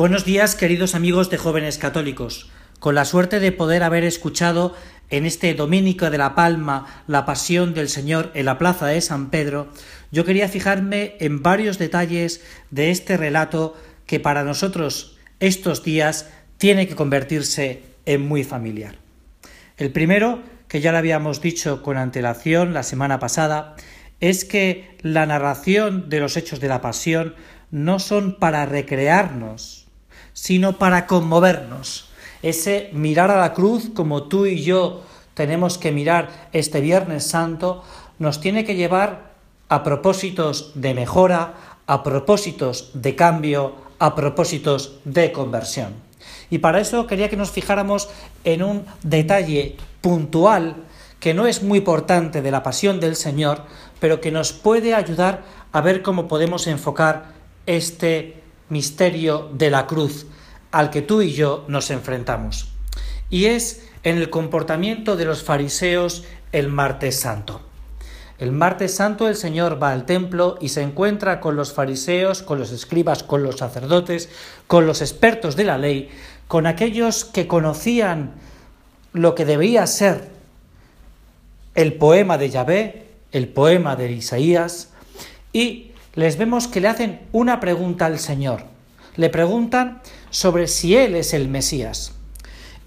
Buenos 0.00 0.24
días, 0.24 0.54
queridos 0.54 0.94
amigos 0.94 1.28
de 1.28 1.36
jóvenes 1.36 1.76
católicos. 1.76 2.50
Con 2.78 2.94
la 2.94 3.04
suerte 3.04 3.38
de 3.38 3.52
poder 3.52 3.82
haber 3.82 4.02
escuchado 4.02 4.74
en 5.10 5.26
este 5.26 5.52
Domínico 5.52 6.08
de 6.08 6.16
la 6.16 6.34
Palma 6.34 7.04
la 7.06 7.26
pasión 7.26 7.74
del 7.74 7.90
Señor 7.90 8.30
en 8.32 8.46
la 8.46 8.56
plaza 8.56 8.86
de 8.86 9.02
San 9.02 9.28
Pedro, 9.28 9.68
yo 10.10 10.24
quería 10.24 10.48
fijarme 10.48 11.16
en 11.20 11.42
varios 11.42 11.76
detalles 11.76 12.40
de 12.70 12.90
este 12.90 13.18
relato 13.18 13.76
que 14.06 14.20
para 14.20 14.42
nosotros 14.42 15.18
estos 15.38 15.84
días 15.84 16.30
tiene 16.56 16.88
que 16.88 16.96
convertirse 16.96 17.82
en 18.06 18.22
muy 18.22 18.42
familiar. 18.42 18.96
El 19.76 19.92
primero, 19.92 20.42
que 20.66 20.80
ya 20.80 20.92
lo 20.92 20.98
habíamos 20.98 21.42
dicho 21.42 21.82
con 21.82 21.98
antelación 21.98 22.72
la 22.72 22.84
semana 22.84 23.18
pasada, 23.18 23.76
es 24.20 24.46
que 24.46 24.96
la 25.02 25.26
narración 25.26 26.08
de 26.08 26.20
los 26.20 26.38
hechos 26.38 26.58
de 26.58 26.68
la 26.68 26.80
pasión 26.80 27.34
no 27.70 27.98
son 27.98 28.38
para 28.38 28.64
recrearnos, 28.64 29.79
sino 30.32 30.78
para 30.78 31.06
conmovernos. 31.06 32.08
Ese 32.42 32.90
mirar 32.92 33.30
a 33.30 33.38
la 33.38 33.52
cruz 33.52 33.90
como 33.94 34.24
tú 34.24 34.46
y 34.46 34.62
yo 34.62 35.02
tenemos 35.34 35.78
que 35.78 35.92
mirar 35.92 36.48
este 36.52 36.80
Viernes 36.80 37.26
Santo 37.26 37.84
nos 38.18 38.40
tiene 38.40 38.64
que 38.64 38.74
llevar 38.74 39.30
a 39.68 39.82
propósitos 39.82 40.72
de 40.74 40.94
mejora, 40.94 41.54
a 41.86 42.02
propósitos 42.02 42.90
de 42.94 43.16
cambio, 43.16 43.74
a 43.98 44.14
propósitos 44.14 44.98
de 45.04 45.32
conversión. 45.32 45.94
Y 46.50 46.58
para 46.58 46.80
eso 46.80 47.06
quería 47.06 47.28
que 47.28 47.36
nos 47.36 47.50
fijáramos 47.50 48.08
en 48.44 48.62
un 48.62 48.84
detalle 49.02 49.76
puntual 50.00 50.76
que 51.20 51.34
no 51.34 51.46
es 51.46 51.62
muy 51.62 51.78
importante 51.78 52.42
de 52.42 52.50
la 52.50 52.62
pasión 52.62 52.98
del 52.98 53.14
Señor, 53.14 53.62
pero 54.00 54.20
que 54.20 54.32
nos 54.32 54.52
puede 54.52 54.94
ayudar 54.94 55.42
a 55.72 55.80
ver 55.80 56.02
cómo 56.02 56.28
podemos 56.28 56.66
enfocar 56.66 57.32
este 57.66 58.39
misterio 58.70 59.50
de 59.52 59.70
la 59.70 59.86
cruz 59.86 60.26
al 60.70 60.90
que 60.90 61.02
tú 61.02 61.22
y 61.22 61.32
yo 61.32 61.64
nos 61.68 61.90
enfrentamos. 61.90 62.68
Y 63.28 63.46
es 63.46 63.86
en 64.02 64.16
el 64.16 64.30
comportamiento 64.30 65.16
de 65.16 65.24
los 65.24 65.42
fariseos 65.42 66.24
el 66.52 66.68
martes 66.68 67.20
santo. 67.20 67.60
El 68.38 68.52
martes 68.52 68.94
santo 68.94 69.28
el 69.28 69.36
Señor 69.36 69.82
va 69.82 69.92
al 69.92 70.06
templo 70.06 70.56
y 70.62 70.70
se 70.70 70.80
encuentra 70.80 71.40
con 71.40 71.56
los 71.56 71.74
fariseos, 71.74 72.42
con 72.42 72.58
los 72.58 72.72
escribas, 72.72 73.22
con 73.22 73.42
los 73.42 73.58
sacerdotes, 73.58 74.30
con 74.66 74.86
los 74.86 75.02
expertos 75.02 75.56
de 75.56 75.64
la 75.64 75.76
ley, 75.76 76.08
con 76.48 76.66
aquellos 76.66 77.26
que 77.26 77.46
conocían 77.46 78.32
lo 79.12 79.34
que 79.34 79.44
debía 79.44 79.86
ser 79.86 80.30
el 81.74 81.94
poema 81.94 82.38
de 82.38 82.50
Yahvé, 82.50 83.06
el 83.32 83.48
poema 83.48 83.94
de 83.94 84.10
Isaías, 84.10 84.88
y 85.52 85.92
les 86.14 86.38
vemos 86.38 86.66
que 86.66 86.80
le 86.80 86.88
hacen 86.88 87.20
una 87.32 87.60
pregunta 87.60 88.06
al 88.06 88.18
Señor. 88.18 88.64
Le 89.16 89.30
preguntan 89.30 90.02
sobre 90.30 90.66
si 90.66 90.96
Él 90.96 91.14
es 91.14 91.34
el 91.34 91.48
Mesías. 91.48 92.12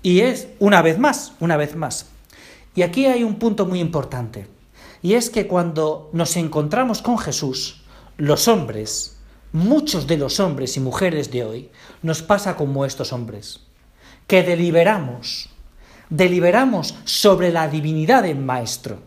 Y 0.02 0.22
es 0.22 0.48
una 0.60 0.82
vez 0.82 1.00
más, 1.00 1.34
una 1.40 1.58
vez 1.58 1.76
más. 1.76 2.08
Y 2.76 2.82
aquí 2.82 3.06
hay 3.06 3.24
un 3.24 3.36
punto 3.36 3.66
muy 3.66 3.80
importante. 3.80 4.48
Y 5.02 5.14
es 5.14 5.30
que 5.30 5.48
cuando 5.48 6.10
nos 6.14 6.36
encontramos 6.38 7.02
con 7.02 7.18
Jesús, 7.18 7.84
los 8.18 8.48
hombres, 8.48 9.18
muchos 9.52 10.08
de 10.08 10.18
los 10.18 10.40
hombres 10.40 10.76
y 10.78 10.80
mujeres 10.80 11.32
de 11.32 11.44
hoy, 11.44 11.70
nos 12.02 12.22
pasa 12.22 12.56
como 12.56 12.86
estos 12.86 13.14
hombres, 13.14 13.62
que 14.28 14.44
deliberamos, 14.44 15.50
deliberamos 16.10 16.96
sobre 17.06 17.52
la 17.52 17.68
divinidad 17.68 18.24
del 18.24 18.40
Maestro. 18.40 19.02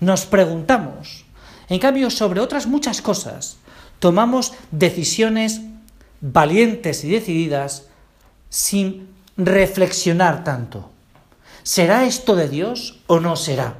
Nos 0.00 0.26
preguntamos, 0.26 1.24
en 1.72 1.80
cambio, 1.80 2.10
sobre 2.10 2.40
otras 2.40 2.66
muchas 2.66 3.00
cosas, 3.00 3.56
tomamos 3.98 4.52
decisiones 4.70 5.60
valientes 6.20 7.04
y 7.04 7.10
decididas 7.10 7.86
sin 8.48 9.08
reflexionar 9.36 10.44
tanto. 10.44 10.90
¿Será 11.62 12.04
esto 12.04 12.34
de 12.34 12.48
Dios 12.48 13.00
o 13.06 13.20
no 13.20 13.36
será? 13.36 13.76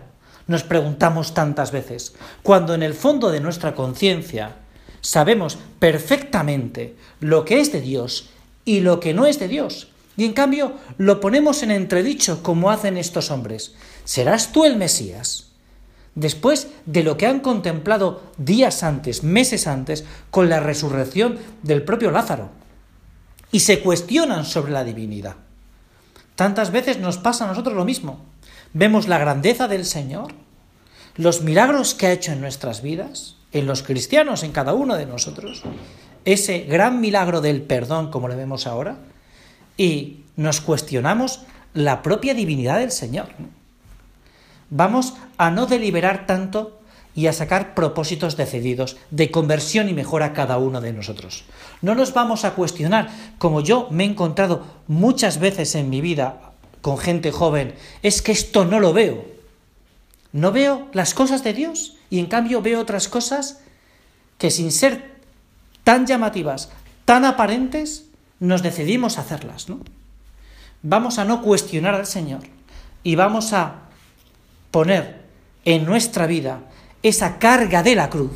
Nos 0.46 0.62
preguntamos 0.62 1.34
tantas 1.34 1.72
veces, 1.72 2.14
cuando 2.42 2.74
en 2.74 2.83
el 2.83 2.94
fondo 2.94 3.30
de 3.30 3.40
nuestra 3.40 3.74
conciencia 3.74 4.56
sabemos 5.00 5.58
perfectamente 5.78 6.96
lo 7.20 7.44
que 7.44 7.61
es 7.61 7.72
de 7.72 7.80
Dios 7.80 8.30
y 8.64 8.80
lo 8.80 9.00
que 9.00 9.14
no 9.14 9.27
es 9.27 9.38
de 9.38 9.48
Dios. 9.48 9.88
Y 10.17 10.24
en 10.24 10.33
cambio 10.33 10.74
lo 10.98 11.20
ponemos 11.20 11.62
en 11.62 11.70
entredicho 11.70 12.42
como 12.42 12.70
hacen 12.70 12.96
estos 12.96 13.30
hombres. 13.30 13.74
¿Serás 14.05 14.52
tú 14.52 14.64
el 14.64 14.77
Mesías? 14.77 15.52
Después 16.14 16.68
de 16.84 17.02
lo 17.02 17.17
que 17.17 17.27
han 17.27 17.40
contemplado 17.40 18.23
días 18.36 18.83
antes, 18.83 19.23
meses 19.23 19.67
antes, 19.67 20.05
con 20.30 20.48
la 20.48 20.61
resurrección 20.61 21.39
del 21.62 21.83
propio 21.83 22.11
Lázaro. 22.11 22.50
Y 23.50 23.61
se 23.61 23.80
cuestionan 23.80 24.45
sobre 24.45 24.73
la 24.73 24.84
divinidad. 24.84 25.36
Tantas 26.36 26.70
veces 26.70 26.98
nos 26.98 27.18
pasa 27.18 27.45
a 27.45 27.48
nosotros 27.48 27.74
lo 27.74 27.84
mismo. 27.84 28.20
Vemos 28.73 29.08
la 29.08 29.18
grandeza 29.18 29.68
del 29.68 29.84
Señor, 29.84 30.33
los 31.17 31.42
milagros 31.42 31.95
que 31.95 32.06
ha 32.06 32.12
hecho 32.12 32.33
en 32.33 32.40
nuestras 32.40 32.83
vidas, 32.83 33.36
en 33.52 33.67
los 33.67 33.83
cristianos, 33.83 34.42
en 34.42 34.52
cada 34.52 34.73
uno 34.73 34.96
de 34.96 35.06
nosotros, 35.06 35.62
ese 36.24 36.61
gran 36.61 37.00
milagro 37.00 37.40
del 37.40 37.62
perdón 37.62 38.11
como 38.11 38.29
lo 38.29 38.36
vemos 38.36 38.67
ahora, 38.67 38.96
y 39.77 40.24
nos 40.36 40.61
cuestionamos 40.61 41.40
la 41.74 42.02
propia 42.02 42.34
divinidad 42.34 42.79
del 42.79 42.92
Señor. 42.92 43.29
Vamos 44.74 45.12
a 45.36 45.50
no 45.50 45.66
deliberar 45.66 46.24
tanto 46.24 46.80
y 47.14 47.27
a 47.27 47.34
sacar 47.34 47.74
propósitos 47.74 48.38
decididos 48.38 48.96
de 49.10 49.30
conversión 49.30 49.90
y 49.90 49.92
mejora 49.92 50.33
cada 50.33 50.56
uno 50.56 50.80
de 50.80 50.94
nosotros. 50.94 51.44
No 51.83 51.94
nos 51.94 52.14
vamos 52.14 52.46
a 52.46 52.55
cuestionar, 52.55 53.11
como 53.36 53.61
yo 53.61 53.88
me 53.90 54.05
he 54.05 54.06
encontrado 54.06 54.64
muchas 54.88 55.38
veces 55.38 55.74
en 55.74 55.90
mi 55.90 56.00
vida 56.00 56.52
con 56.80 56.96
gente 56.96 57.32
joven, 57.32 57.74
es 58.02 58.22
que 58.22 58.32
esto 58.32 58.64
no 58.64 58.80
lo 58.80 58.94
veo. 58.94 59.27
No 60.32 60.52
veo 60.52 60.88
las 60.94 61.12
cosas 61.12 61.44
de 61.44 61.52
Dios 61.52 61.98
y 62.08 62.18
en 62.18 62.24
cambio 62.24 62.62
veo 62.62 62.80
otras 62.80 63.08
cosas 63.08 63.61
que 64.38 64.50
sin 64.50 64.72
ser 64.72 65.16
tan 65.84 66.06
llamativas, 66.06 66.70
tan 67.05 67.27
aparentes, 67.27 68.06
nos 68.40 68.62
decidimos 68.62 69.18
a 69.18 69.20
hacerlas, 69.20 69.68
¿no? 69.68 69.80
Vamos 70.82 71.18
a 71.18 71.27
no 71.27 71.42
cuestionar 71.42 71.94
al 71.94 72.06
Señor 72.06 72.40
y 73.05 73.16
vamos 73.16 73.52
a 73.52 73.81
poner 74.72 75.22
en 75.64 75.84
nuestra 75.84 76.27
vida 76.27 76.62
esa 77.05 77.38
carga 77.38 77.84
de 77.84 77.94
la 77.94 78.10
cruz 78.10 78.33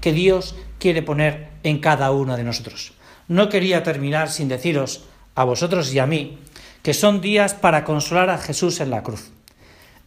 que 0.00 0.12
Dios 0.12 0.54
quiere 0.78 1.02
poner 1.02 1.48
en 1.64 1.80
cada 1.80 2.12
uno 2.12 2.36
de 2.36 2.44
nosotros. 2.44 2.92
No 3.26 3.48
quería 3.48 3.82
terminar 3.82 4.30
sin 4.30 4.46
deciros 4.48 5.04
a 5.34 5.42
vosotros 5.42 5.92
y 5.92 5.98
a 5.98 6.06
mí 6.06 6.38
que 6.84 6.94
son 6.94 7.20
días 7.20 7.54
para 7.54 7.84
consolar 7.84 8.30
a 8.30 8.38
Jesús 8.38 8.80
en 8.80 8.90
la 8.90 9.02
cruz. 9.02 9.30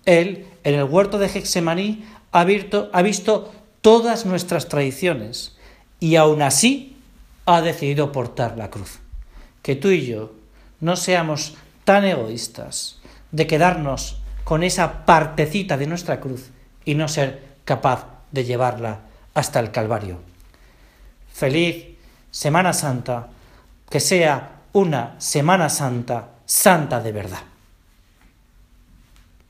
Él, 0.05 0.45
en 0.63 0.75
el 0.75 0.85
huerto 0.85 1.19
de 1.19 1.27
Hexemaní, 1.27 2.05
ha 2.31 2.43
visto, 2.45 3.51
todas 3.81 4.25
nuestras 4.25 4.69
tradiciones 4.69 5.57
y 5.99 6.15
aún 6.15 6.41
así 6.41 6.95
ha 7.45 7.61
decidido 7.61 8.13
portar 8.13 8.57
la 8.57 8.69
cruz 8.69 8.99
que 9.63 9.75
tú 9.75 9.89
y 9.89 10.05
yo 10.05 10.33
no 10.79 10.95
seamos 10.95 11.55
tan 11.85 12.05
egoístas 12.05 12.99
de 13.31 13.47
quedarnos 13.47 14.17
con 14.43 14.63
esa 14.63 15.05
partecita 15.05 15.77
de 15.77 15.87
nuestra 15.87 16.19
cruz 16.19 16.51
y 16.85 16.95
no 16.95 17.07
ser 17.07 17.43
capaz 17.65 18.07
de 18.31 18.43
llevarla 18.43 18.99
hasta 19.33 19.59
el 19.59 19.71
Calvario. 19.71 20.19
Feliz 21.33 21.97
Semana 22.31 22.73
Santa, 22.73 23.27
que 23.89 23.99
sea 23.99 24.61
una 24.73 25.15
Semana 25.19 25.69
Santa, 25.69 26.29
santa 26.45 26.99
de 26.99 27.11
verdad. 27.11 27.52